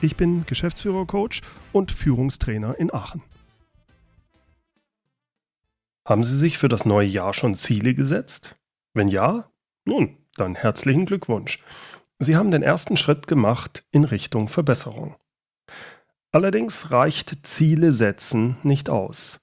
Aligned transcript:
Ich 0.00 0.16
bin 0.16 0.46
Geschäftsführer-Coach 0.46 1.40
und 1.72 1.90
Führungstrainer 1.90 2.78
in 2.78 2.94
Aachen. 2.94 3.22
Haben 6.06 6.22
Sie 6.22 6.38
sich 6.38 6.56
für 6.56 6.68
das 6.68 6.84
neue 6.84 7.08
Jahr 7.08 7.34
schon 7.34 7.54
Ziele 7.54 7.94
gesetzt? 7.94 8.56
Wenn 8.94 9.08
ja, 9.08 9.50
nun, 9.84 10.16
dann 10.36 10.54
herzlichen 10.54 11.04
Glückwunsch. 11.04 11.64
Sie 12.20 12.36
haben 12.36 12.52
den 12.52 12.62
ersten 12.62 12.96
Schritt 12.96 13.26
gemacht 13.26 13.84
in 13.90 14.04
Richtung 14.04 14.48
Verbesserung. 14.48 15.16
Allerdings 16.30 16.92
reicht 16.92 17.46
Ziele 17.46 17.92
setzen 17.92 18.56
nicht 18.62 18.90
aus. 18.90 19.40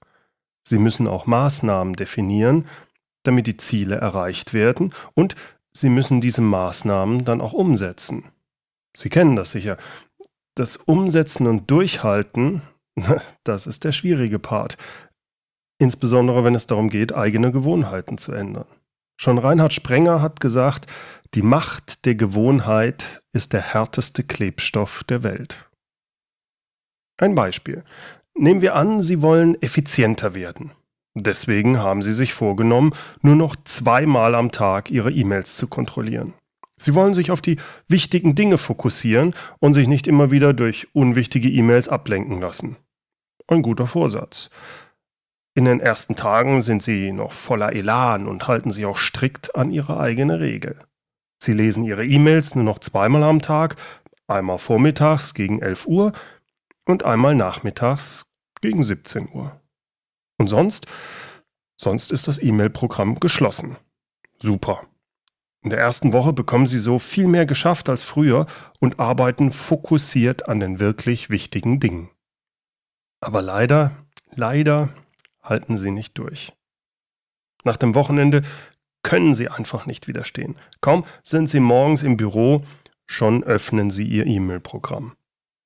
Sie 0.66 0.78
müssen 0.78 1.06
auch 1.06 1.26
Maßnahmen 1.26 1.94
definieren, 1.94 2.66
damit 3.24 3.46
die 3.46 3.58
Ziele 3.58 3.96
erreicht 3.96 4.54
werden 4.54 4.94
und 5.12 5.36
Sie 5.72 5.90
müssen 5.90 6.22
diese 6.22 6.40
Maßnahmen 6.40 7.26
dann 7.26 7.42
auch 7.42 7.52
umsetzen. 7.52 8.32
Sie 8.96 9.10
kennen 9.10 9.36
das 9.36 9.50
sicher. 9.50 9.76
Das 10.56 10.78
Umsetzen 10.78 11.46
und 11.46 11.70
Durchhalten, 11.70 12.62
das 13.44 13.66
ist 13.66 13.84
der 13.84 13.92
schwierige 13.92 14.38
Part. 14.38 14.78
Insbesondere 15.78 16.44
wenn 16.44 16.54
es 16.54 16.66
darum 16.66 16.88
geht, 16.88 17.14
eigene 17.14 17.52
Gewohnheiten 17.52 18.16
zu 18.16 18.32
ändern. 18.32 18.66
Schon 19.20 19.38
Reinhard 19.38 19.74
Sprenger 19.74 20.22
hat 20.22 20.40
gesagt, 20.40 20.86
die 21.34 21.42
Macht 21.42 22.06
der 22.06 22.14
Gewohnheit 22.14 23.22
ist 23.32 23.52
der 23.52 23.60
härteste 23.60 24.24
Klebstoff 24.24 25.04
der 25.04 25.22
Welt. 25.22 25.68
Ein 27.18 27.34
Beispiel. 27.34 27.84
Nehmen 28.34 28.62
wir 28.62 28.74
an, 28.74 29.02
Sie 29.02 29.20
wollen 29.22 29.60
effizienter 29.62 30.34
werden. 30.34 30.72
Deswegen 31.14 31.78
haben 31.78 32.02
Sie 32.02 32.12
sich 32.12 32.34
vorgenommen, 32.34 32.92
nur 33.22 33.36
noch 33.36 33.56
zweimal 33.64 34.34
am 34.34 34.52
Tag 34.52 34.90
Ihre 34.90 35.10
E-Mails 35.10 35.56
zu 35.56 35.66
kontrollieren. 35.66 36.34
Sie 36.78 36.94
wollen 36.94 37.14
sich 37.14 37.30
auf 37.30 37.40
die 37.40 37.56
wichtigen 37.88 38.34
Dinge 38.34 38.58
fokussieren 38.58 39.34
und 39.60 39.72
sich 39.72 39.88
nicht 39.88 40.06
immer 40.06 40.30
wieder 40.30 40.52
durch 40.52 40.88
unwichtige 40.92 41.48
E-Mails 41.48 41.88
ablenken 41.88 42.40
lassen. 42.40 42.76
Ein 43.46 43.62
guter 43.62 43.86
Vorsatz. 43.86 44.50
In 45.54 45.64
den 45.64 45.80
ersten 45.80 46.16
Tagen 46.16 46.60
sind 46.60 46.82
Sie 46.82 47.12
noch 47.12 47.32
voller 47.32 47.72
Elan 47.72 48.28
und 48.28 48.46
halten 48.46 48.70
sich 48.70 48.84
auch 48.84 48.98
strikt 48.98 49.56
an 49.56 49.70
Ihre 49.70 49.98
eigene 49.98 50.38
Regel. 50.38 50.78
Sie 51.42 51.54
lesen 51.54 51.84
Ihre 51.84 52.04
E-Mails 52.04 52.54
nur 52.54 52.64
noch 52.64 52.78
zweimal 52.78 53.22
am 53.22 53.40
Tag, 53.40 53.76
einmal 54.26 54.58
vormittags 54.58 55.32
gegen 55.32 55.62
11 55.62 55.86
Uhr 55.86 56.12
und 56.84 57.04
einmal 57.04 57.34
nachmittags 57.34 58.26
gegen 58.60 58.82
17 58.82 59.30
Uhr. 59.32 59.58
Und 60.38 60.48
sonst? 60.48 60.86
Sonst 61.78 62.12
ist 62.12 62.28
das 62.28 62.42
E-Mail-Programm 62.42 63.20
geschlossen. 63.20 63.76
Super. 64.38 64.86
In 65.66 65.70
der 65.70 65.80
ersten 65.80 66.12
Woche 66.12 66.32
bekommen 66.32 66.66
Sie 66.66 66.78
so 66.78 67.00
viel 67.00 67.26
mehr 67.26 67.44
geschafft 67.44 67.88
als 67.88 68.04
früher 68.04 68.46
und 68.78 69.00
arbeiten 69.00 69.50
fokussiert 69.50 70.48
an 70.48 70.60
den 70.60 70.78
wirklich 70.78 71.28
wichtigen 71.28 71.80
Dingen. 71.80 72.08
Aber 73.20 73.42
leider, 73.42 73.90
leider 74.30 74.90
halten 75.42 75.76
Sie 75.76 75.90
nicht 75.90 76.16
durch. 76.18 76.52
Nach 77.64 77.76
dem 77.76 77.96
Wochenende 77.96 78.42
können 79.02 79.34
Sie 79.34 79.48
einfach 79.48 79.86
nicht 79.86 80.06
widerstehen. 80.06 80.56
Kaum 80.82 81.04
sind 81.24 81.48
Sie 81.48 81.58
morgens 81.58 82.04
im 82.04 82.16
Büro, 82.16 82.62
schon 83.04 83.42
öffnen 83.42 83.90
Sie 83.90 84.04
Ihr 84.06 84.24
E-Mail-Programm. 84.24 85.16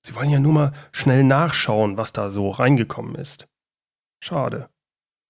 Sie 0.01 0.15
wollen 0.15 0.31
ja 0.31 0.41
nur 0.41 0.55
mal 0.55 0.73
schnell 0.93 1.25
nachschauen, 1.25 1.99
was 1.99 2.15
da 2.15 2.31
so 2.31 2.49
reingekommen 2.49 3.17
ist. 3.17 3.51
Schade. 4.25 4.71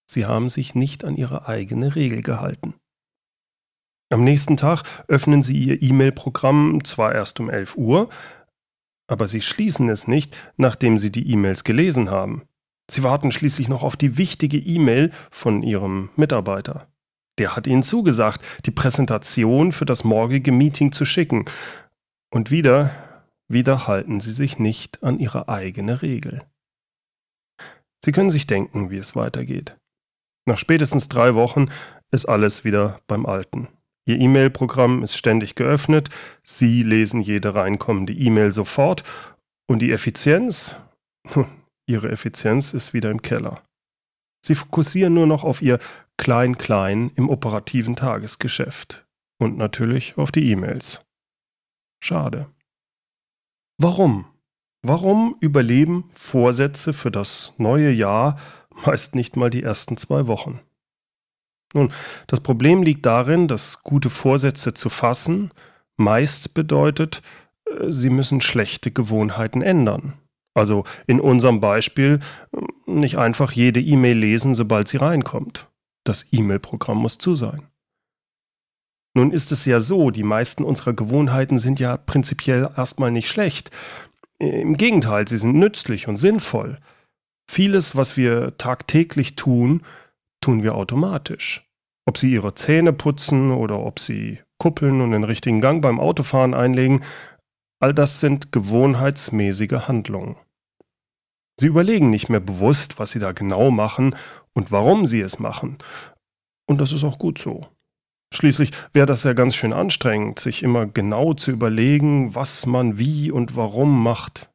Sie 0.08 0.26
haben 0.26 0.48
sich 0.48 0.76
nicht 0.76 1.04
an 1.04 1.16
Ihre 1.16 1.48
eigene 1.48 1.96
Regel 1.96 2.22
gehalten. 2.22 2.79
Am 4.12 4.24
nächsten 4.24 4.56
Tag 4.56 4.82
öffnen 5.06 5.44
Sie 5.44 5.56
Ihr 5.56 5.80
E-Mail-Programm 5.80 6.84
zwar 6.84 7.14
erst 7.14 7.38
um 7.38 7.48
11 7.48 7.76
Uhr, 7.76 8.08
aber 9.06 9.28
Sie 9.28 9.40
schließen 9.40 9.88
es 9.88 10.08
nicht, 10.08 10.36
nachdem 10.56 10.98
Sie 10.98 11.12
die 11.12 11.30
E-Mails 11.30 11.62
gelesen 11.62 12.10
haben. 12.10 12.42
Sie 12.90 13.04
warten 13.04 13.30
schließlich 13.30 13.68
noch 13.68 13.84
auf 13.84 13.96
die 13.96 14.18
wichtige 14.18 14.58
E-Mail 14.58 15.12
von 15.30 15.62
Ihrem 15.62 16.10
Mitarbeiter. 16.16 16.88
Der 17.38 17.54
hat 17.54 17.68
Ihnen 17.68 17.84
zugesagt, 17.84 18.44
die 18.66 18.72
Präsentation 18.72 19.70
für 19.70 19.86
das 19.86 20.02
morgige 20.02 20.50
Meeting 20.50 20.90
zu 20.90 21.04
schicken. 21.04 21.44
Und 22.30 22.50
wieder, 22.50 22.92
wieder 23.46 23.86
halten 23.86 24.18
Sie 24.18 24.32
sich 24.32 24.58
nicht 24.58 25.04
an 25.04 25.20
Ihre 25.20 25.48
eigene 25.48 26.02
Regel. 26.02 26.42
Sie 28.04 28.10
können 28.10 28.30
sich 28.30 28.48
denken, 28.48 28.90
wie 28.90 28.98
es 28.98 29.14
weitergeht. 29.14 29.76
Nach 30.46 30.58
spätestens 30.58 31.08
drei 31.08 31.36
Wochen 31.36 31.68
ist 32.10 32.26
alles 32.26 32.64
wieder 32.64 33.00
beim 33.06 33.24
Alten. 33.24 33.68
Ihr 34.10 34.20
E-Mail-Programm 34.20 35.04
ist 35.04 35.16
ständig 35.16 35.54
geöffnet, 35.54 36.08
Sie 36.42 36.82
lesen 36.82 37.20
jede 37.20 37.54
reinkommende 37.54 38.12
E-Mail 38.12 38.50
sofort 38.50 39.04
und 39.68 39.80
die 39.82 39.92
Effizienz, 39.92 40.76
Ihre 41.86 42.10
Effizienz 42.10 42.74
ist 42.74 42.92
wieder 42.92 43.10
im 43.10 43.22
Keller. 43.22 43.62
Sie 44.44 44.56
fokussieren 44.56 45.14
nur 45.14 45.28
noch 45.28 45.44
auf 45.44 45.62
Ihr 45.62 45.78
Klein-Klein 46.16 47.12
im 47.14 47.28
operativen 47.28 47.94
Tagesgeschäft 47.94 49.06
und 49.38 49.56
natürlich 49.56 50.18
auf 50.18 50.32
die 50.32 50.50
E-Mails. 50.50 51.02
Schade. 52.02 52.50
Warum? 53.78 54.26
Warum 54.82 55.36
überleben 55.40 56.10
Vorsätze 56.12 56.92
für 56.92 57.10
das 57.10 57.54
neue 57.58 57.90
Jahr 57.90 58.38
meist 58.86 59.14
nicht 59.14 59.36
mal 59.36 59.50
die 59.50 59.62
ersten 59.62 59.96
zwei 59.96 60.26
Wochen? 60.26 60.60
Nun, 61.72 61.92
das 62.26 62.40
Problem 62.40 62.82
liegt 62.82 63.06
darin, 63.06 63.48
dass 63.48 63.82
gute 63.82 64.10
Vorsätze 64.10 64.74
zu 64.74 64.88
fassen 64.88 65.50
meist 66.00 66.54
bedeutet, 66.54 67.22
äh, 67.66 67.92
sie 67.92 68.10
müssen 68.10 68.40
schlechte 68.40 68.90
Gewohnheiten 68.90 69.62
ändern. 69.62 70.14
Also 70.54 70.84
in 71.06 71.20
unserem 71.20 71.60
Beispiel 71.60 72.18
äh, 72.52 72.90
nicht 72.90 73.18
einfach 73.18 73.52
jede 73.52 73.80
E-Mail 73.80 74.18
lesen, 74.18 74.56
sobald 74.56 74.88
sie 74.88 74.96
reinkommt. 74.96 75.68
Das 76.04 76.26
E-Mail-Programm 76.32 76.98
muss 76.98 77.18
zu 77.18 77.36
sein. 77.36 77.68
Nun 79.14 79.32
ist 79.32 79.52
es 79.52 79.64
ja 79.64 79.80
so, 79.80 80.10
die 80.10 80.22
meisten 80.22 80.64
unserer 80.64 80.94
Gewohnheiten 80.94 81.58
sind 81.58 81.78
ja 81.78 81.96
prinzipiell 81.96 82.70
erstmal 82.76 83.10
nicht 83.10 83.28
schlecht. 83.28 83.70
Im 84.38 84.76
Gegenteil, 84.76 85.28
sie 85.28 85.36
sind 85.36 85.54
nützlich 85.54 86.08
und 86.08 86.16
sinnvoll. 86.16 86.78
Vieles, 87.50 87.96
was 87.96 88.16
wir 88.16 88.56
tagtäglich 88.56 89.34
tun, 89.34 89.82
tun 90.40 90.62
wir 90.62 90.74
automatisch. 90.74 91.66
Ob 92.06 92.18
Sie 92.18 92.32
Ihre 92.32 92.54
Zähne 92.54 92.92
putzen 92.92 93.52
oder 93.52 93.78
ob 93.78 93.98
Sie 93.98 94.40
kuppeln 94.58 95.00
und 95.00 95.12
den 95.12 95.24
richtigen 95.24 95.60
Gang 95.60 95.82
beim 95.82 96.00
Autofahren 96.00 96.54
einlegen, 96.54 97.02
all 97.80 97.94
das 97.94 98.20
sind 98.20 98.52
gewohnheitsmäßige 98.52 99.88
Handlungen. 99.88 100.36
Sie 101.58 101.66
überlegen 101.66 102.10
nicht 102.10 102.28
mehr 102.28 102.40
bewusst, 102.40 102.98
was 102.98 103.10
Sie 103.10 103.18
da 103.18 103.32
genau 103.32 103.70
machen 103.70 104.16
und 104.54 104.72
warum 104.72 105.06
Sie 105.06 105.20
es 105.20 105.38
machen. 105.38 105.78
Und 106.66 106.80
das 106.80 106.92
ist 106.92 107.04
auch 107.04 107.18
gut 107.18 107.38
so. 107.38 107.66
Schließlich 108.32 108.70
wäre 108.92 109.06
das 109.06 109.24
ja 109.24 109.32
ganz 109.32 109.56
schön 109.56 109.72
anstrengend, 109.72 110.38
sich 110.38 110.62
immer 110.62 110.86
genau 110.86 111.34
zu 111.34 111.50
überlegen, 111.50 112.34
was 112.34 112.64
man 112.64 112.98
wie 112.98 113.30
und 113.30 113.56
warum 113.56 114.02
macht. 114.02 114.49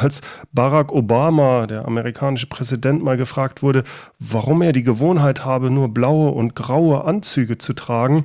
Als 0.00 0.22
Barack 0.50 0.92
Obama, 0.92 1.66
der 1.66 1.84
amerikanische 1.84 2.46
Präsident, 2.46 3.02
mal 3.02 3.18
gefragt 3.18 3.62
wurde, 3.62 3.84
warum 4.18 4.62
er 4.62 4.72
die 4.72 4.82
Gewohnheit 4.82 5.44
habe, 5.44 5.68
nur 5.68 5.92
blaue 5.92 6.30
und 6.30 6.54
graue 6.54 7.04
Anzüge 7.04 7.58
zu 7.58 7.74
tragen, 7.74 8.24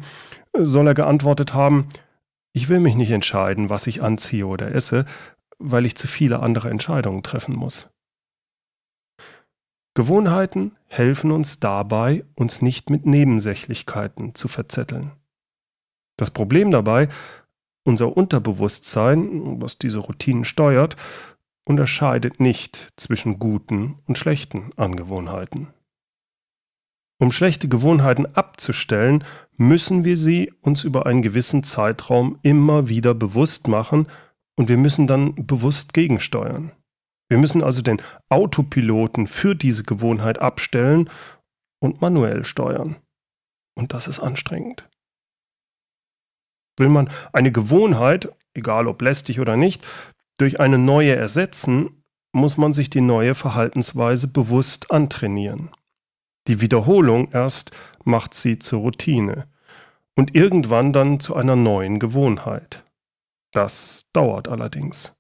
soll 0.58 0.88
er 0.88 0.94
geantwortet 0.94 1.54
haben, 1.54 1.90
ich 2.54 2.70
will 2.70 2.80
mich 2.80 2.96
nicht 2.96 3.12
entscheiden, 3.12 3.70
was 3.70 3.88
ich 3.88 4.02
anziehe 4.02 4.48
oder 4.48 4.74
esse, 4.74 5.04
weil 5.60 5.86
ich 5.86 5.98
zu 5.98 6.08
viele 6.08 6.40
andere 6.40 6.70
Entscheidungen 6.70 7.24
treffen 7.24 7.58
muss. 7.58 7.90
Gewohnheiten 9.96 10.78
helfen 10.88 11.30
uns 11.30 11.60
dabei, 11.60 12.24
uns 12.36 12.62
nicht 12.62 12.90
mit 12.90 13.06
Nebensächlichkeiten 13.06 14.34
zu 14.34 14.48
verzetteln. 14.48 15.12
Das 16.16 16.32
Problem 16.32 16.72
dabei, 16.72 17.10
unser 17.84 18.16
Unterbewusstsein, 18.16 19.62
was 19.62 19.78
diese 19.78 20.00
Routinen 20.00 20.46
steuert, 20.46 20.96
unterscheidet 21.66 22.40
nicht 22.40 22.94
zwischen 22.96 23.40
guten 23.40 24.00
und 24.06 24.18
schlechten 24.18 24.70
Angewohnheiten. 24.78 25.68
Um 27.18 27.32
schlechte 27.32 27.68
Gewohnheiten 27.68 28.26
abzustellen, 28.36 29.24
müssen 29.58 30.04
wir 30.04 30.18
sie 30.18 30.54
uns 30.62 30.84
über 30.84 31.06
einen 31.06 31.22
gewissen 31.22 31.64
Zeitraum 31.64 32.40
immer 32.44 32.90
wieder 32.90 33.14
bewusst 33.14 33.68
machen 33.68 34.08
und 34.58 34.70
wir 34.70 34.78
müssen 34.78 35.08
dann 35.08 35.34
bewusst 35.48 35.94
gegensteuern. 35.94 36.72
Wir 37.30 37.38
müssen 37.38 37.64
also 37.64 37.82
den 37.82 38.02
Autopiloten 38.30 39.28
für 39.28 39.56
diese 39.56 39.84
Gewohnheit 39.84 40.40
abstellen 40.40 41.10
und 41.80 42.02
manuell 42.02 42.46
steuern. 42.46 42.98
Und 43.76 43.94
das 43.94 44.08
ist 44.08 44.20
anstrengend. 44.20 44.88
Will 46.78 46.90
man 46.90 47.10
eine 47.32 47.52
Gewohnheit, 47.52 48.30
egal 48.54 48.88
ob 48.88 49.02
lästig 49.02 49.40
oder 49.40 49.56
nicht, 49.56 49.86
durch 50.38 50.60
eine 50.60 50.78
neue 50.78 51.16
ersetzen, 51.16 52.04
muss 52.32 52.58
man 52.58 52.74
sich 52.74 52.90
die 52.90 53.02
neue 53.02 53.36
Verhaltensweise 53.36 54.28
bewusst 54.28 54.92
antrainieren. 54.92 55.70
Die 56.48 56.62
Wiederholung 56.62 57.32
erst 57.32 57.72
macht 58.04 58.34
sie 58.34 58.60
zur 58.60 58.82
Routine 58.82 59.48
und 60.16 60.36
irgendwann 60.36 60.94
dann 60.94 61.20
zu 61.20 61.36
einer 61.36 61.56
neuen 61.56 62.00
Gewohnheit. 62.00 62.84
Das 63.52 64.06
dauert 64.14 64.48
allerdings. 64.48 65.18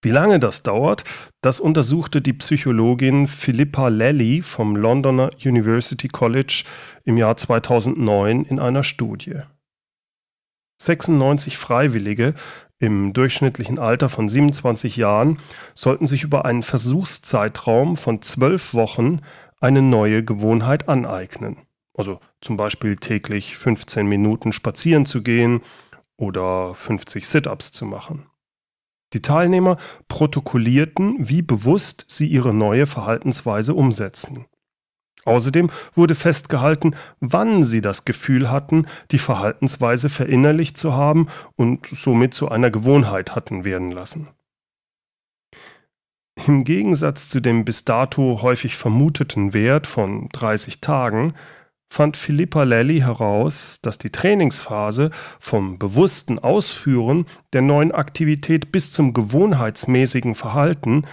Wie 0.00 0.10
lange 0.10 0.38
das 0.38 0.62
dauert, 0.62 1.02
das 1.40 1.58
untersuchte 1.58 2.22
die 2.22 2.32
Psychologin 2.32 3.26
Philippa 3.26 3.88
Lally 3.88 4.42
vom 4.42 4.76
Londoner 4.76 5.30
University 5.44 6.06
College 6.06 6.64
im 7.04 7.16
Jahr 7.16 7.36
2009 7.36 8.44
in 8.44 8.60
einer 8.60 8.84
Studie. 8.84 9.40
96 10.80 11.58
Freiwillige 11.58 12.34
im 12.78 13.12
durchschnittlichen 13.12 13.78
Alter 13.78 14.08
von 14.08 14.28
27 14.28 14.96
Jahren 14.96 15.38
sollten 15.74 16.06
sich 16.06 16.22
über 16.22 16.44
einen 16.44 16.62
Versuchszeitraum 16.62 17.96
von 17.96 18.22
zwölf 18.22 18.74
Wochen 18.74 19.20
eine 19.60 19.82
neue 19.82 20.24
Gewohnheit 20.24 20.88
aneignen. 20.88 21.56
Also 21.94 22.20
zum 22.40 22.56
Beispiel 22.56 22.96
täglich 22.96 23.56
15 23.56 24.06
Minuten 24.06 24.52
spazieren 24.52 25.04
zu 25.04 25.22
gehen 25.22 25.62
oder 26.16 26.74
50 26.74 27.26
Sit-ups 27.26 27.72
zu 27.72 27.86
machen. 27.86 28.26
Die 29.14 29.22
Teilnehmer 29.22 29.78
protokollierten, 30.06 31.16
wie 31.28 31.42
bewusst 31.42 32.04
sie 32.08 32.26
ihre 32.26 32.54
neue 32.54 32.86
Verhaltensweise 32.86 33.74
umsetzen. 33.74 34.46
Außerdem 35.24 35.70
wurde 35.94 36.14
festgehalten, 36.14 36.94
wann 37.20 37.64
sie 37.64 37.80
das 37.80 38.04
Gefühl 38.04 38.50
hatten, 38.50 38.86
die 39.10 39.18
Verhaltensweise 39.18 40.08
verinnerlicht 40.08 40.76
zu 40.76 40.94
haben 40.94 41.28
und 41.56 41.86
somit 41.86 42.34
zu 42.34 42.48
einer 42.48 42.70
Gewohnheit 42.70 43.34
hatten 43.34 43.64
werden 43.64 43.90
lassen. 43.90 44.28
Im 46.46 46.64
Gegensatz 46.64 47.28
zu 47.28 47.40
dem 47.40 47.64
bis 47.64 47.84
dato 47.84 48.40
häufig 48.42 48.76
vermuteten 48.76 49.52
Wert 49.54 49.86
von 49.86 50.28
30 50.30 50.80
Tagen 50.80 51.34
fand 51.90 52.16
Philippa 52.16 52.62
Lally 52.64 53.00
heraus, 53.00 53.78
dass 53.82 53.98
die 53.98 54.10
Trainingsphase 54.10 55.10
vom 55.40 55.78
bewussten 55.78 56.38
Ausführen 56.38 57.26
der 57.52 57.62
neuen 57.62 57.92
Aktivität 57.92 58.70
bis 58.70 58.92
zum 58.92 59.14
gewohnheitsmäßigen 59.14 60.34
Verhalten 60.34 61.06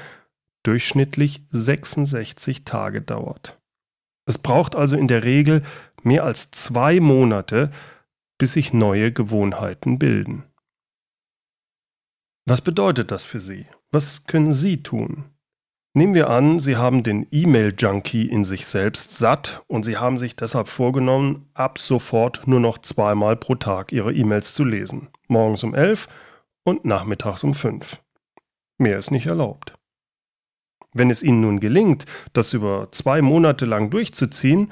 durchschnittlich 0.63 1.42
66 1.52 2.66
Tage 2.66 3.02
dauert. 3.02 3.60
Es 4.25 4.38
braucht 4.38 4.75
also 4.75 4.98
in 4.98 5.07
der 5.07 5.24
Regel 5.24 5.62
mehr 6.04 6.24
als 6.24 6.51
zwei 6.51 7.00
Monate, 7.00 7.72
bis 8.38 8.54
sich 8.54 8.74
neue 8.74 9.12
Gewohnheiten 9.12 10.00
bilden. 10.00 10.44
Was 12.48 12.62
bedeutet 12.62 13.12
das 13.12 13.25
für 13.25 13.39
Sie? 13.39 13.66
Was 13.92 14.25
können 14.25 14.54
Sie 14.54 14.83
tun? 14.83 15.25
Nehmen 15.98 16.13
wir 16.13 16.30
an, 16.30 16.60
Sie 16.60 16.75
haben 16.75 17.04
den 17.04 17.25
E-Mail-Junkie 17.31 18.27
in 18.27 18.44
sich 18.44 18.66
selbst 18.66 19.18
satt 19.18 19.63
und 19.68 19.83
Sie 19.83 19.98
haben 19.98 20.18
sich 20.18 20.36
deshalb 20.36 20.68
vorgenommen, 20.68 21.50
ab 21.54 21.80
sofort 21.80 22.48
nur 22.48 22.60
noch 22.60 22.80
zweimal 22.80 23.38
pro 23.38 23.56
Tag 23.56 23.94
Ihre 23.94 24.13
E-Mails 24.13 24.54
zu 24.54 24.66
lesen. 24.66 25.07
Morgens 25.30 25.63
um 25.63 25.74
11 25.74 26.07
und 26.63 26.83
nachmittags 26.83 27.44
um 27.45 27.54
5. 27.54 28.01
Mehr 28.78 28.98
ist 28.98 29.10
nicht 29.10 29.28
erlaubt. 29.28 29.74
Wenn 30.95 31.12
es 31.12 31.21
Ihnen 31.21 31.42
nun 31.42 31.59
gelingt, 31.59 32.06
das 32.33 32.53
über 32.53 32.88
zwei 32.92 33.21
Monate 33.21 33.65
lang 33.65 33.92
durchzuziehen, 33.92 34.71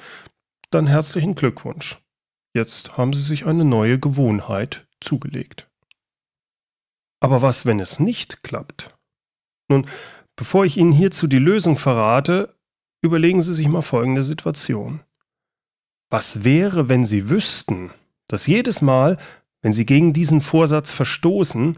dann 0.72 0.88
herzlichen 0.88 1.36
Glückwunsch. 1.36 2.00
Jetzt 2.56 2.98
haben 2.98 3.14
Sie 3.14 3.22
sich 3.22 3.46
eine 3.46 3.66
neue 3.66 4.00
Gewohnheit 4.00 4.88
zugelegt. 5.02 5.70
Aber 7.20 7.42
was, 7.42 7.66
wenn 7.66 7.80
es 7.80 8.00
nicht 8.00 8.42
klappt? 8.44 8.96
Nun, 9.70 9.86
Bevor 10.36 10.66
ich 10.66 10.78
Ihnen 10.78 10.92
hierzu 10.92 11.28
die 11.28 11.40
Lösung 11.40 11.78
verrate, 11.78 12.56
überlegen 13.02 13.42
Sie 13.42 13.54
sich 13.54 13.68
mal 13.68 13.81
folgende 13.81 14.24
Situation. 14.24 15.02
Was 16.10 16.44
wäre, 16.44 16.90
wenn 16.90 17.06
Sie 17.06 17.30
wüssten, 17.30 17.92
dass 18.28 18.48
jedes 18.48 18.81
Mal, 18.81 19.18
wenn 19.62 19.74
Sie 19.74 19.86
gegen 19.86 20.14
diesen 20.14 20.42
Vorsatz 20.42 20.92
verstoßen, 20.92 21.78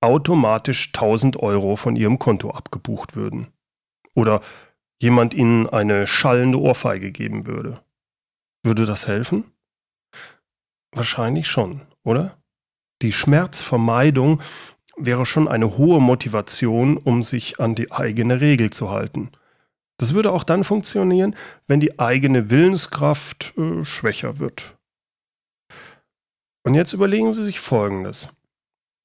automatisch 0.00 0.88
1000 0.88 1.36
Euro 1.36 1.76
von 1.76 1.96
Ihrem 1.96 2.18
Konto 2.18 2.50
abgebucht 2.50 3.14
würden? 3.14 3.48
Oder 4.14 4.40
jemand 5.00 5.34
Ihnen 5.34 5.68
eine 5.68 6.06
schallende 6.06 6.58
Ohrfeige 6.60 7.10
geben 7.12 7.46
würde? 7.46 7.80
Würde 8.62 8.86
das 8.86 9.06
helfen? 9.06 9.44
Wahrscheinlich 10.92 11.48
schon, 11.48 11.80
oder? 12.04 12.38
Die 13.02 13.12
Schmerzvermeidung 13.12 14.40
wäre 14.96 15.26
schon 15.26 15.48
eine 15.48 15.76
hohe 15.76 16.00
Motivation, 16.00 16.96
um 16.96 17.22
sich 17.22 17.60
an 17.60 17.74
die 17.74 17.90
eigene 17.90 18.40
Regel 18.40 18.70
zu 18.70 18.90
halten. 18.90 19.30
Das 19.98 20.14
würde 20.14 20.32
auch 20.32 20.44
dann 20.44 20.64
funktionieren, 20.64 21.36
wenn 21.66 21.80
die 21.80 21.98
eigene 21.98 22.50
Willenskraft 22.50 23.54
äh, 23.56 23.84
schwächer 23.84 24.38
wird. 24.38 24.76
Und 26.64 26.74
jetzt 26.74 26.92
überlegen 26.92 27.32
Sie 27.32 27.44
sich 27.44 27.60
Folgendes. 27.60 28.36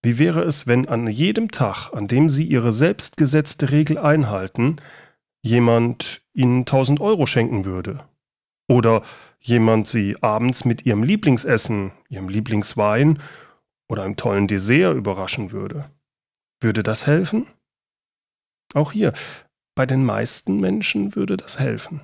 Wie 0.02 0.18
wäre 0.18 0.44
es, 0.44 0.66
wenn 0.66 0.88
an 0.88 1.08
jedem 1.08 1.52
Tag, 1.52 1.92
an 1.94 2.08
dem 2.08 2.30
Sie 2.30 2.46
Ihre 2.46 2.72
selbstgesetzte 2.72 3.72
Regel 3.72 3.98
einhalten, 3.98 4.78
jemand 5.42 6.22
Ihnen 6.34 6.60
1000 6.60 7.02
Euro 7.02 7.26
schenken 7.26 7.66
würde? 7.66 8.08
Oder 8.70 9.04
jemand 9.40 9.88
Sie 9.88 10.16
abends 10.22 10.64
mit 10.64 10.86
Ihrem 10.86 11.04
Lieblingsessen, 11.04 11.92
Ihrem 12.08 12.30
Lieblingswein 12.30 13.20
oder 13.90 14.04
einem 14.04 14.16
tollen 14.16 14.48
Dessert 14.48 14.96
überraschen 14.96 15.52
würde. 15.52 15.90
Würde 16.62 16.84
das 16.84 17.08
helfen? 17.08 17.48
Auch 18.74 18.92
hier, 18.92 19.14
bei 19.76 19.86
den 19.86 20.06
meisten 20.06 20.60
Menschen 20.60 21.16
würde 21.16 21.38
das 21.38 21.60
helfen. 21.60 22.02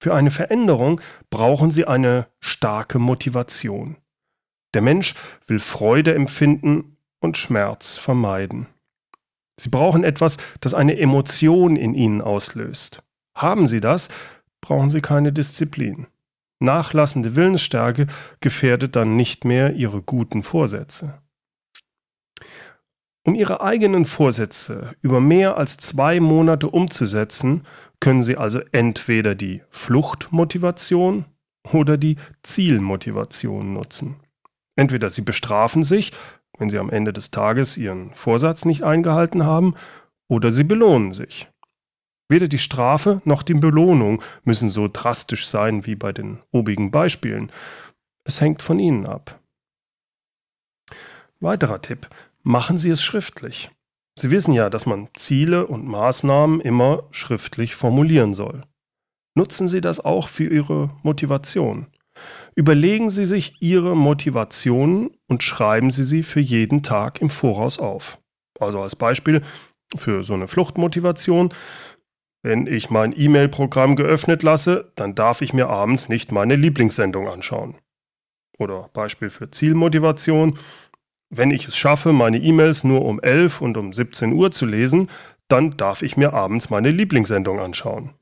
Für 0.00 0.14
eine 0.14 0.30
Veränderung 0.30 1.00
brauchen 1.28 1.70
sie 1.70 1.86
eine 1.86 2.28
starke 2.38 2.98
Motivation. 2.98 3.96
Der 4.74 4.82
Mensch 4.82 5.14
will 5.46 5.58
Freude 5.58 6.14
empfinden 6.14 6.96
und 7.20 7.36
Schmerz 7.36 7.98
vermeiden. 7.98 8.66
Sie 9.58 9.70
brauchen 9.70 10.04
etwas, 10.04 10.36
das 10.60 10.74
eine 10.74 10.98
Emotion 10.98 11.76
in 11.76 11.94
ihnen 11.94 12.20
auslöst. 12.20 13.02
Haben 13.34 13.66
sie 13.66 13.80
das, 13.80 14.08
brauchen 14.60 14.90
sie 14.90 15.00
keine 15.00 15.32
Disziplin. 15.32 16.06
Nachlassende 16.60 17.36
Willensstärke 17.36 18.06
gefährdet 18.40 18.96
dann 18.96 19.16
nicht 19.16 19.44
mehr 19.44 19.74
ihre 19.74 20.02
guten 20.02 20.42
Vorsätze. 20.42 21.20
Um 23.24 23.34
ihre 23.34 23.60
eigenen 23.60 24.06
Vorsätze 24.06 24.94
über 25.02 25.20
mehr 25.20 25.56
als 25.56 25.76
zwei 25.76 26.18
Monate 26.18 26.68
umzusetzen, 26.68 27.66
können 28.00 28.22
Sie 28.22 28.36
also 28.36 28.60
entweder 28.72 29.34
die 29.34 29.62
Fluchtmotivation 29.70 31.26
oder 31.70 31.98
die 31.98 32.16
Zielmotivation 32.42 33.74
nutzen. 33.74 34.16
Entweder 34.78 35.10
Sie 35.10 35.22
bestrafen 35.22 35.82
sich, 35.82 36.12
wenn 36.56 36.70
Sie 36.70 36.78
am 36.78 36.88
Ende 36.88 37.12
des 37.12 37.32
Tages 37.32 37.76
Ihren 37.76 38.14
Vorsatz 38.14 38.64
nicht 38.64 38.84
eingehalten 38.84 39.44
haben, 39.44 39.74
oder 40.28 40.52
Sie 40.52 40.62
belohnen 40.62 41.12
sich. 41.12 41.48
Weder 42.28 42.46
die 42.46 42.60
Strafe 42.60 43.20
noch 43.24 43.42
die 43.42 43.54
Belohnung 43.54 44.22
müssen 44.44 44.70
so 44.70 44.86
drastisch 44.86 45.48
sein 45.48 45.84
wie 45.84 45.96
bei 45.96 46.12
den 46.12 46.38
obigen 46.52 46.92
Beispielen. 46.92 47.50
Es 48.22 48.40
hängt 48.40 48.62
von 48.62 48.78
Ihnen 48.78 49.04
ab. 49.04 49.40
Weiterer 51.40 51.82
Tipp. 51.82 52.08
Machen 52.44 52.78
Sie 52.78 52.90
es 52.90 53.02
schriftlich. 53.02 53.72
Sie 54.16 54.30
wissen 54.30 54.52
ja, 54.52 54.70
dass 54.70 54.86
man 54.86 55.08
Ziele 55.14 55.66
und 55.66 55.88
Maßnahmen 55.88 56.60
immer 56.60 57.02
schriftlich 57.10 57.74
formulieren 57.74 58.32
soll. 58.32 58.62
Nutzen 59.34 59.66
Sie 59.66 59.80
das 59.80 59.98
auch 59.98 60.28
für 60.28 60.48
Ihre 60.48 60.90
Motivation. 61.02 61.88
Überlegen 62.58 63.08
Sie 63.08 63.24
sich 63.24 63.62
Ihre 63.62 63.96
Motivationen 63.96 65.10
und 65.28 65.44
schreiben 65.44 65.90
Sie 65.90 66.02
sie 66.02 66.24
für 66.24 66.40
jeden 66.40 66.82
Tag 66.82 67.20
im 67.20 67.30
Voraus 67.30 67.78
auf. 67.78 68.18
Also 68.58 68.80
als 68.80 68.96
Beispiel 68.96 69.42
für 69.96 70.24
so 70.24 70.34
eine 70.34 70.48
Fluchtmotivation 70.48 71.54
wenn 72.42 72.68
ich 72.68 72.88
mein 72.88 73.12
E-Mail-Programm 73.18 73.96
geöffnet 73.96 74.42
lasse, 74.42 74.92
dann 74.94 75.14
darf 75.14 75.42
ich 75.42 75.52
mir 75.52 75.68
abends 75.68 76.08
nicht 76.08 76.30
meine 76.30 76.54
Lieblingssendung 76.54 77.28
anschauen. 77.28 77.76
Oder 78.58 78.90
Beispiel 78.92 79.30
für 79.30 79.50
Zielmotivation. 79.50 80.58
Wenn 81.30 81.50
ich 81.50 81.66
es 81.66 81.76
schaffe, 81.76 82.12
meine 82.12 82.38
E-Mails 82.38 82.84
nur 82.84 83.04
um 83.04 83.20
11 83.20 83.60
und 83.60 83.76
um 83.76 83.92
17 83.92 84.32
Uhr 84.32 84.52
zu 84.52 84.66
lesen, 84.66 85.08
dann 85.48 85.76
darf 85.76 86.02
ich 86.02 86.16
mir 86.16 86.32
abends 86.32 86.70
meine 86.70 86.90
Lieblingssendung 86.90 87.58
anschauen. 87.58 88.14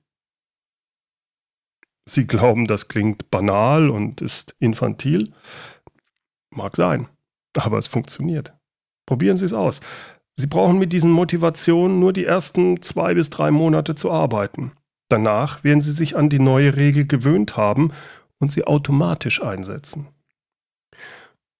Sie 2.08 2.26
glauben, 2.26 2.66
das 2.66 2.88
klingt 2.88 3.30
banal 3.30 3.90
und 3.90 4.20
ist 4.20 4.54
infantil? 4.58 5.32
Mag 6.50 6.76
sein, 6.76 7.08
aber 7.56 7.78
es 7.78 7.86
funktioniert. 7.86 8.54
Probieren 9.06 9.36
Sie 9.36 9.44
es 9.44 9.52
aus. 9.52 9.80
Sie 10.38 10.46
brauchen 10.46 10.78
mit 10.78 10.92
diesen 10.92 11.10
Motivationen 11.10 11.98
nur 11.98 12.12
die 12.12 12.25
ersten 12.25 12.82
zwei 12.82 13.14
bis 13.14 13.30
drei 13.30 13.50
Monate 13.50 13.94
zu 13.94 14.10
arbeiten. 14.10 14.72
Danach 15.08 15.64
werden 15.64 15.80
Sie 15.80 15.92
sich 15.92 16.16
an 16.16 16.28
die 16.28 16.38
neue 16.38 16.76
Regel 16.76 17.06
gewöhnt 17.06 17.56
haben 17.56 17.92
und 18.38 18.52
sie 18.52 18.64
automatisch 18.64 19.42
einsetzen. 19.42 20.08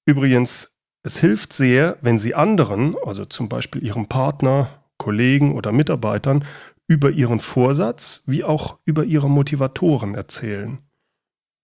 Übrigens, 0.05 0.77
es 1.03 1.19
hilft 1.19 1.53
sehr, 1.53 1.99
wenn 2.01 2.19
Sie 2.19 2.35
anderen, 2.35 2.97
also 3.05 3.25
zum 3.25 3.49
Beispiel 3.49 3.83
Ihrem 3.85 4.07
Partner, 4.07 4.69
Kollegen 4.99 5.55
oder 5.55 5.73
Mitarbeitern, 5.73 6.45
über 6.89 7.11
Ihren 7.11 7.41
Vorsatz 7.41 8.23
wie 8.27 8.45
auch 8.45 8.79
über 8.85 9.05
Ihre 9.05 9.29
Motivatoren 9.29 10.15
erzählen. 10.15 10.79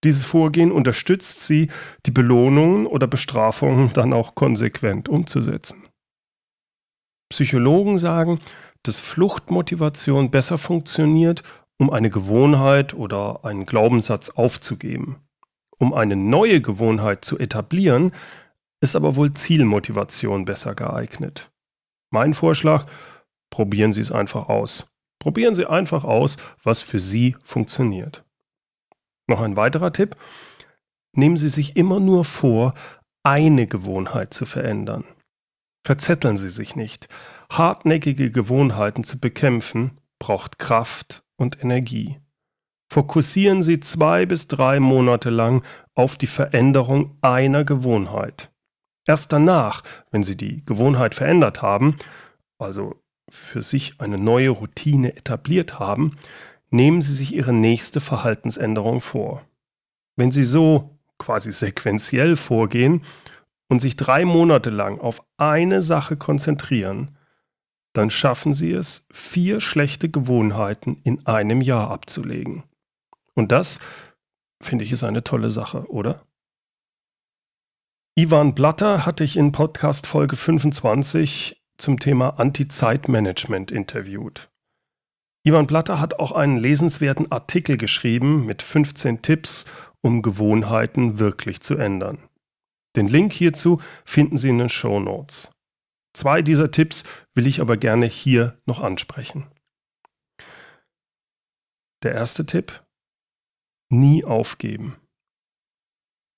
Dieses 0.05 0.25
Vorgehen 0.25 0.73
unterstützt 0.73 1.41
Sie, 1.41 1.71
die 2.07 2.11
Belohnungen 2.11 2.87
oder 2.87 3.07
Bestrafungen 3.07 3.93
dann 3.93 4.12
auch 4.12 4.35
konsequent 4.35 5.09
umzusetzen. 5.09 5.85
Psychologen 7.31 7.99
sagen, 7.99 8.41
dass 8.83 8.99
Fluchtmotivation 8.99 10.31
besser 10.31 10.59
funktioniert, 10.59 11.43
um 11.79 11.91
eine 11.91 12.11
Gewohnheit 12.11 12.95
oder 12.95 13.45
einen 13.45 13.64
Glaubenssatz 13.64 14.31
aufzugeben. 14.31 15.23
Um 15.79 15.95
eine 15.95 16.17
neue 16.17 16.61
Gewohnheit 16.61 17.25
zu 17.25 17.38
etablieren, 17.38 18.12
ist 18.81 18.97
aber 18.97 19.17
wohl 19.17 19.33
Zielmotivation 19.33 20.45
besser 20.45 20.75
geeignet. 20.75 21.50
Mein 22.11 22.35
Vorschlag, 22.35 22.87
probieren 23.50 23.93
Sie 23.93 24.00
es 24.00 24.12
einfach 24.12 24.49
aus. 24.49 24.92
Probieren 25.23 25.55
Sie 25.55 25.67
einfach 25.67 26.02
aus, 26.02 26.37
was 26.64 26.83
für 26.83 26.99
Sie 26.99 27.37
funktioniert. 27.45 28.25
Noch 29.29 29.41
ein 29.41 29.55
weiterer 29.55 29.93
Tipp. 29.93 30.17
Nehmen 31.14 31.37
Sie 31.37 31.49
sich 31.49 31.76
immer 31.76 32.00
nur 32.00 32.25
vor, 32.25 32.75
eine 33.23 33.69
Gewohnheit 33.69 34.35
zu 34.35 34.47
verändern. 34.47 35.05
Verzetteln 35.87 36.37
Sie 36.37 36.50
sich 36.50 36.75
nicht. 36.75 37.07
Hartnäckige 37.49 38.33
Gewohnheiten 38.33 39.05
zu 39.05 39.21
bekämpfen 39.21 40.00
braucht 40.19 40.59
Kraft 40.59 41.23
und 41.37 41.62
Energie. 41.62 42.19
Fokussieren 42.93 43.62
Sie 43.62 43.79
zwei 43.79 44.26
bis 44.26 44.49
drei 44.49 44.81
Monate 44.81 45.31
lang 45.31 45.62
auf 45.95 46.17
die 46.17 46.26
Veränderung 46.26 47.17
einer 47.21 47.62
Gewohnheit. 47.62 48.50
Erst 49.07 49.33
danach, 49.33 49.85
wenn 50.11 50.25
Sie 50.25 50.37
die 50.37 50.64
Gewohnheit 50.64 51.14
verändert 51.14 51.62
haben, 51.62 51.97
also 52.59 53.02
für 53.31 53.62
sich 53.62 54.00
eine 54.00 54.19
neue 54.19 54.50
Routine 54.50 55.17
etabliert 55.17 55.79
haben, 55.79 56.17
nehmen 56.71 57.02
Sie 57.02 57.14
sich 57.14 57.35
Ihre 57.35 57.52
nächste 57.52 58.00
Verhaltensänderung 58.00 59.00
vor. 59.00 59.43
Wenn 60.17 60.31
Sie 60.31 60.45
so 60.45 60.99
quasi 61.19 61.52
sequenziell 61.52 62.37
vorgehen 62.37 63.02
und 63.69 63.81
sich 63.81 63.97
drei 63.97 64.25
Monate 64.25 64.71
lang 64.71 64.99
auf 64.99 65.23
eine 65.37 65.83
Sache 65.83 66.17
konzentrieren, 66.17 67.17
dann 67.93 68.11
schaffen 68.11 68.55
Sie 68.55 68.73
es, 68.73 69.07
vier 69.12 69.61
schlechte 69.61 70.09
Gewohnheiten 70.09 71.00
in 71.05 71.26
einem 71.26 71.61
Jahr 71.61 71.91
abzulegen. 71.91 72.64
Und 73.35 73.52
das, 73.52 73.79
finde 74.61 74.85
ich, 74.85 74.93
ist 74.93 75.05
eine 75.05 75.25
tolle 75.25 75.50
Sache, 75.50 75.91
oder? 75.91 76.26
Ivan 78.14 78.55
Blatter 78.55 79.07
hatte 79.07 79.25
ich 79.25 79.37
in 79.37 79.52
Podcast 79.52 80.07
Folge 80.07 80.37
25 80.37 81.62
zum 81.83 81.99
Thema 81.99 82.39
Anti-Zeitmanagement 82.39 83.73
interviewt. 83.73 84.49
Ivan 85.45 85.67
Blatter 85.67 85.99
hat 85.99 86.21
auch 86.21 86.31
einen 86.31 86.57
lesenswerten 86.57 87.33
Artikel 87.33 87.77
geschrieben 87.77 88.47
mit 88.47 88.62
15 88.62 89.21
Tipps, 89.23 89.65
um 90.01 90.23
Gewohnheiten 90.23 91.19
wirklich 91.19 91.61
zu 91.61 91.75
ändern. 91.75 92.29
Den 92.95 93.09
Link 93.09 93.33
hierzu 93.33 93.81
finden 94.05 94.39
Sie 94.39 94.49
in 94.49 94.59
den 94.59 94.69
Show 94.69 95.01
Notes. 95.01 95.51
Zwei 96.15 96.41
dieser 96.41 96.71
Tipps 96.71 97.03
will 97.35 97.49
ich 97.49 97.61
aber 97.61 97.77
gerne 97.77 98.07
hier 98.07 98.61
noch 98.65 98.81
ansprechen. 98.81 99.49
Der 102.05 102.12
erste 102.12 102.47
Tipp. 102.47 102.85
Nie 103.89 104.25
aufgeben. 104.25 104.97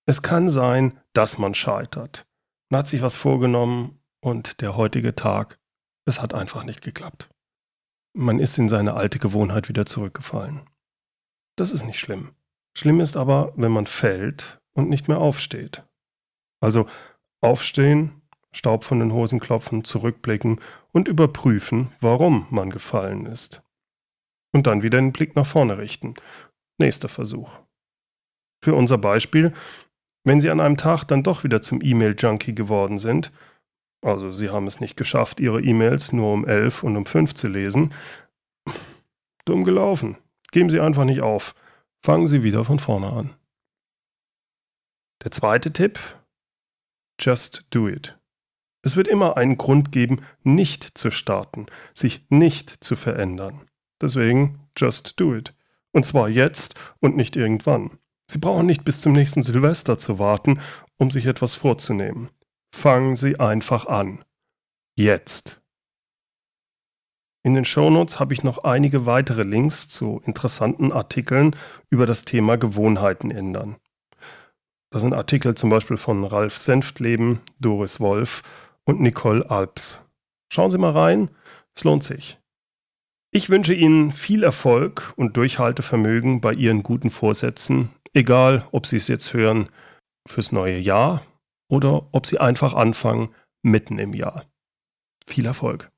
Es 0.07 0.23
kann 0.23 0.49
sein, 0.49 0.99
dass 1.13 1.37
man 1.37 1.55
scheitert. 1.55 2.27
Man 2.71 2.79
hat 2.79 2.89
sich 2.89 3.03
was 3.03 3.15
vorgenommen 3.15 4.01
und 4.25 4.63
der 4.63 4.75
heutige 4.75 5.15
Tag, 5.15 5.59
es 6.07 6.23
hat 6.23 6.33
einfach 6.33 6.65
nicht 6.65 6.81
geklappt. 6.81 7.29
Man 8.17 8.39
ist 8.39 8.57
in 8.59 8.71
seine 8.71 8.95
alte 8.95 9.19
Gewohnheit 9.19 9.69
wieder 9.69 9.85
zurückgefallen. 9.85 10.63
Das 11.57 11.71
ist 11.71 11.85
nicht 11.85 12.01
schlimm. 12.01 12.35
Schlimm 12.75 13.01
ist 13.01 13.19
aber, 13.19 13.53
wenn 13.55 13.71
man 13.71 13.87
fällt 13.87 14.61
und 14.73 14.89
nicht 14.89 15.09
mehr 15.09 15.19
aufsteht. 15.19 15.85
Also 16.61 16.87
aufstehen, 17.43 18.23
Staub 18.51 18.85
von 18.85 18.99
den 18.99 19.13
Hosen 19.13 19.41
klopfen, 19.41 19.85
zurückblicken 19.85 20.59
und 20.93 21.07
überprüfen, 21.07 21.93
warum 22.01 22.47
man 22.49 22.71
gefallen 22.71 23.27
ist. 23.27 23.63
Und 24.53 24.67
dann 24.67 24.83
wieder 24.83 24.99
den 24.99 25.13
Blick 25.13 25.37
nach 25.37 25.47
vorne 25.47 25.77
richten. 25.77 26.15
Nächster 26.79 27.11
Versuch. 27.11 27.51
Für 28.63 28.75
unser 28.75 28.97
Beispiel, 28.97 29.53
wenn 30.25 30.41
Sie 30.41 30.49
an 30.49 30.61
einem 30.61 30.79
Tag 30.79 31.05
dann 31.05 31.23
doch 31.23 31.45
wieder 31.45 31.61
zum 31.61 31.83
E-Mail-Junkie 31.83 32.55
geworden 32.55 32.97
sind, 32.97 33.31
also 34.05 34.31
Sie 34.31 34.51
haben 34.51 34.67
es 34.67 34.81
nicht 34.81 34.97
geschafft, 34.97 35.41
Ihre 35.41 35.63
E-Mails 35.63 36.13
nur 36.13 36.33
um 36.33 36.47
11 36.47 36.83
und 36.83 36.97
um 36.97 37.07
5 37.07 37.35
zu 37.35 37.49
lesen, 37.49 37.95
dumm 39.45 39.65
gelaufen. 39.65 40.17
Geben 40.53 40.71
Sie 40.71 40.81
einfach 40.81 41.05
nicht 41.05 41.23
auf. 41.23 41.55
Fangen 42.03 42.29
Sie 42.29 42.43
wieder 42.43 42.65
von 42.65 42.79
vorne 42.79 43.11
an. 43.11 43.35
Der 45.23 45.31
zweite 45.31 45.73
Tipp, 45.73 45.99
just 47.19 47.67
do 47.71 47.89
it. 47.89 48.19
Es 48.83 48.97
wird 48.97 49.09
immer 49.09 49.39
einen 49.39 49.57
Grund 49.57 49.91
geben, 49.91 50.21
nicht 50.43 50.99
zu 50.99 51.11
starten, 51.11 51.67
sich 51.95 52.27
nicht 52.29 52.85
zu 52.85 52.97
verändern. 52.97 53.63
Deswegen 54.03 54.61
just 54.77 55.19
do 55.19 55.35
it. 55.35 55.55
Und 55.93 56.05
zwar 56.05 56.29
jetzt 56.29 56.75
und 57.01 57.17
nicht 57.17 57.37
irgendwann. 57.37 57.99
Sie 58.31 58.39
brauchen 58.39 58.67
nicht 58.67 58.85
bis 58.85 59.01
zum 59.01 59.13
nächsten 59.13 59.43
Silvester 59.43 59.97
zu 59.97 60.19
warten, 60.19 60.61
um 60.99 61.11
sich 61.11 61.25
etwas 61.25 61.55
vorzunehmen. 61.55 62.29
Fangen 62.77 63.17
Sie 63.17 63.41
einfach 63.41 63.87
an. 63.87 64.25
Jetzt. 64.95 65.63
In 67.43 67.55
den 67.55 67.65
Shownotes 67.65 68.21
habe 68.21 68.35
ich 68.35 68.43
noch 68.43 68.65
einige 68.65 69.07
weitere 69.07 69.45
Links 69.45 69.89
zu 69.89 70.21
interessanten 70.27 70.93
Artikeln 70.93 71.57
über 71.89 72.05
das 72.05 72.27
Thema 72.27 72.59
Gewohnheiten 72.59 73.31
ändern. 73.31 73.77
Das 74.91 75.01
sind 75.01 75.15
Artikel 75.15 75.55
zum 75.55 75.71
Beispiel 75.71 75.97
von 75.97 76.25
Ralf 76.25 76.59
Senftleben, 76.59 77.41
Doris 77.59 78.01
Wolf 78.01 78.43
und 78.85 79.01
Nicole 79.01 79.49
Alps. 79.49 80.11
Schauen 80.53 80.71
Sie 80.71 80.79
mal 80.79 80.93
rein, 80.93 81.31
es 81.75 81.85
lohnt 81.85 82.03
sich. 82.03 82.39
Ich 83.31 83.49
wünsche 83.49 83.73
Ihnen 83.73 84.13
viel 84.13 84.43
Erfolg 84.43 85.15
und 85.17 85.39
Durchhaltevermögen 85.39 86.43
bei 86.43 86.53
Ihren 86.53 86.83
guten 86.83 87.11
Vorsätzen, 87.11 87.91
egal 88.13 88.67
ob 88.73 88.85
Sie 88.87 88.97
es 88.97 89.09
jetzt 89.09 89.33
hören 89.33 89.71
fürs 90.27 90.53
neue 90.53 90.79
Jahr 90.79 91.23
oder 91.69 92.09
ob 92.13 92.27
Sie 92.27 92.39
einfach 92.39 92.75
anfangen 92.75 93.35
mitten 93.63 93.99
im 93.99 94.13
Jahr. 94.13 94.45
Viel 95.27 95.47
Erfolg. 95.47 95.91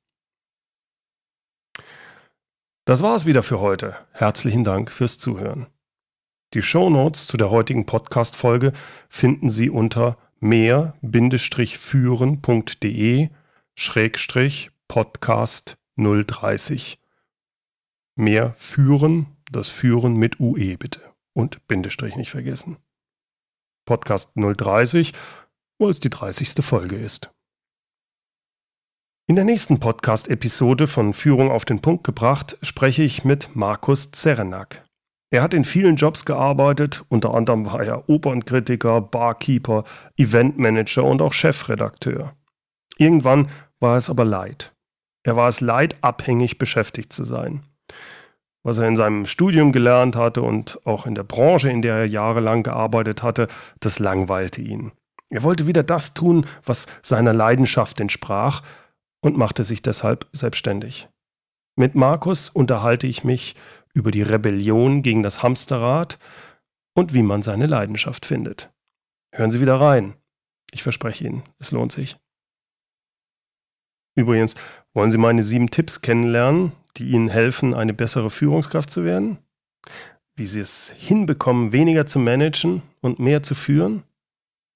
Das 2.85 3.03
war 3.03 3.15
es 3.15 3.25
wieder 3.25 3.43
für 3.43 3.59
heute. 3.59 3.97
Herzlichen 4.13 4.63
Dank 4.63 4.89
fürs 4.91 5.17
Zuhören. 5.17 5.67
Die 6.53 6.61
Show 6.61 6.89
Notes 6.89 7.27
zu 7.27 7.35
der 7.35 7.49
heutigen 7.49 7.85
Podcast-Folge 7.85 8.71
finden 9.09 9.49
Sie 9.49 9.69
unter 9.69 10.17
mehr-führen.de 10.39 13.29
Schrägstrich 13.75 14.71
Podcast 14.87 15.77
030. 15.97 17.01
Mehr 18.15 18.53
führen, 18.53 19.25
das 19.51 19.67
Führen 19.67 20.15
mit 20.15 20.39
UE 20.39 20.77
bitte. 20.77 21.01
Und 21.33 21.67
Bindestrich 21.67 22.15
nicht 22.15 22.31
vergessen. 22.31 22.77
Podcast 23.85 24.31
030, 24.35 25.11
wo 25.79 25.89
es 25.89 25.99
die 25.99 26.09
30. 26.09 26.63
Folge 26.65 26.95
ist. 26.95 27.31
In 29.29 29.35
der 29.35 29.45
nächsten 29.45 29.79
Podcast-Episode 29.79 30.87
von 30.87 31.13
Führung 31.13 31.51
auf 31.51 31.65
den 31.65 31.81
Punkt 31.81 32.03
gebracht 32.03 32.57
spreche 32.61 33.03
ich 33.03 33.25
mit 33.25 33.55
Markus 33.55 34.11
Zerenak. 34.11 34.85
Er 35.29 35.41
hat 35.41 35.53
in 35.53 35.65
vielen 35.65 35.97
Jobs 35.97 36.23
gearbeitet, 36.23 37.03
unter 37.09 37.33
anderem 37.33 37.65
war 37.65 37.83
er 37.83 38.09
Opernkritiker, 38.09 39.01
Barkeeper, 39.01 39.83
Eventmanager 40.15 41.03
und 41.03 41.21
auch 41.21 41.33
Chefredakteur. 41.33 42.33
Irgendwann 42.97 43.49
war 43.79 43.97
es 43.97 44.09
aber 44.09 44.23
leid. 44.23 44.73
Er 45.23 45.35
war 45.35 45.49
es 45.49 45.59
leid, 45.59 45.97
abhängig 46.01 46.57
beschäftigt 46.57 47.11
zu 47.11 47.25
sein. 47.25 47.63
Was 48.63 48.77
er 48.77 48.87
in 48.87 48.95
seinem 48.95 49.25
Studium 49.25 49.73
gelernt 49.73 50.15
hatte 50.15 50.41
und 50.41 50.79
auch 50.85 51.05
in 51.05 51.15
der 51.15 51.23
Branche, 51.23 51.69
in 51.69 51.81
der 51.81 51.95
er 51.95 52.07
jahrelang 52.07 52.63
gearbeitet 52.63 53.23
hatte, 53.23 53.47
das 53.81 53.99
langweilte 53.99 54.61
ihn. 54.61 54.93
Er 55.29 55.43
wollte 55.43 55.67
wieder 55.67 55.83
das 55.83 56.13
tun, 56.13 56.45
was 56.63 56.87
seiner 57.01 57.33
Leidenschaft 57.33 57.99
entsprach 57.99 58.63
und 59.21 59.37
machte 59.37 59.63
sich 59.63 59.81
deshalb 59.81 60.27
selbstständig. 60.31 61.09
Mit 61.75 61.95
Markus 61.95 62.49
unterhalte 62.49 63.07
ich 63.07 63.23
mich 63.23 63.55
über 63.93 64.11
die 64.11 64.21
Rebellion 64.21 65.03
gegen 65.03 65.23
das 65.23 65.43
Hamsterrad 65.43 66.17
und 66.93 67.13
wie 67.13 67.23
man 67.23 67.41
seine 67.41 67.67
Leidenschaft 67.67 68.25
findet. 68.25 68.71
Hören 69.33 69.51
Sie 69.51 69.61
wieder 69.61 69.79
rein. 69.79 70.15
Ich 70.71 70.83
verspreche 70.83 71.25
Ihnen, 71.25 71.43
es 71.59 71.71
lohnt 71.71 71.91
sich. 71.91 72.17
Übrigens, 74.15 74.55
wollen 74.93 75.11
Sie 75.11 75.17
meine 75.17 75.43
sieben 75.43 75.69
Tipps 75.69 76.01
kennenlernen, 76.01 76.71
die 76.97 77.09
Ihnen 77.09 77.29
helfen, 77.29 77.73
eine 77.73 77.93
bessere 77.93 78.29
Führungskraft 78.29 78.89
zu 78.89 79.05
werden? 79.05 79.37
Wie 80.35 80.45
Sie 80.45 80.59
es 80.59 80.89
hinbekommen, 80.89 81.71
weniger 81.71 82.07
zu 82.07 82.17
managen 82.17 82.81
und 83.01 83.19
mehr 83.19 83.43
zu 83.43 83.53
führen? 83.53 84.03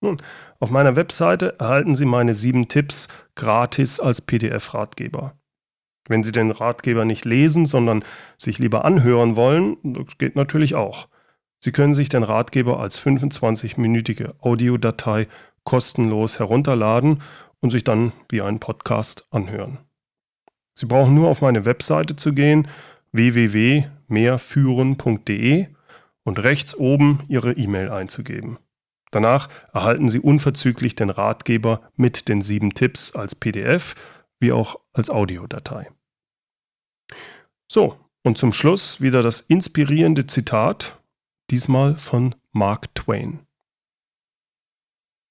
Nun, 0.01 0.17
auf 0.60 0.72
meiner 0.72 0.96
Webseite 0.96 1.60
erhalten 1.60 1.96
Sie 1.96 2.05
meine 2.05 2.34
sieben 2.34 2.67
Tipps 2.67 3.08
gratis 3.36 4.00
als 4.00 4.22
PDF-Ratgeber. 4.22 5.36
Wenn 6.08 6.24
Sie 6.24 6.31
den 6.31 6.50
Ratgeber 6.50 7.05
nicht 7.05 7.25
lesen, 7.25 7.67
sondern 7.67 8.03
sich 8.38 8.58
lieber 8.58 8.84
anhören 8.84 9.36
wollen, 9.36 9.77
das 9.84 10.17
geht 10.17 10.36
natürlich 10.36 10.74
auch. 10.75 11.08
Sie 11.60 11.72
können 11.72 11.93
sich 11.93 12.10
den 12.10 12.24
Ratgeber 12.24 12.79
als 12.79 13.00
25-minütige 13.00 14.34
Audiodatei 14.39 15.27
kostenlos 15.63 16.39
herunterladen 16.39 17.22
und 17.60 17.70
sich 17.70 17.84
dann 17.84 18.12
wie 18.29 18.41
einen 18.41 18.60
Podcast 18.60 19.27
anhören. 19.29 19.77
Sie 20.74 20.88
brauchen 20.88 21.13
nur 21.13 21.29
auf 21.29 21.41
meine 21.41 21.65
Webseite 21.65 22.15
zu 22.15 22.34
gehen, 22.34 22.67
www.mehrführen.de 23.12 25.67
und 26.24 26.39
rechts 26.39 26.74
oben 26.75 27.20
Ihre 27.27 27.53
E-Mail 27.53 27.91
einzugeben. 27.91 28.58
Danach 29.12 29.50
erhalten 29.74 30.10
Sie 30.10 30.20
unverzüglich 30.20 30.96
den 30.96 31.10
Ratgeber 31.10 31.91
mit 31.96 32.27
den 32.30 32.41
sieben 32.41 32.74
Tipps 32.74 33.13
als 33.13 33.36
PDF 33.36 33.96
wie 34.39 34.51
auch 34.51 34.80
als 34.94 35.10
Audiodatei. 35.10 35.91
So, 37.68 38.00
und 38.24 38.38
zum 38.38 38.53
Schluss 38.53 39.01
wieder 39.01 39.22
das 39.22 39.41
inspirierende 39.41 40.27
Zitat, 40.27 41.00
diesmal 41.50 41.96
von 41.96 42.36
Mark 42.51 42.94
Twain. 42.96 43.46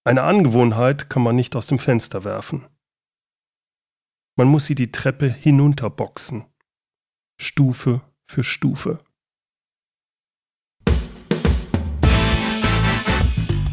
Eine 0.04 0.22
Angewohnheit 0.22 1.10
kann 1.10 1.22
man 1.22 1.36
nicht 1.36 1.54
aus 1.56 1.66
dem 1.66 1.78
Fenster 1.78 2.24
werfen. 2.24 2.66
Man 4.36 4.48
muss 4.48 4.64
sie 4.64 4.74
die 4.74 4.92
Treppe 4.92 5.28
hinunterboxen, 5.28 6.46
Stufe 7.38 8.00
für 8.26 8.44
Stufe. 8.44 9.04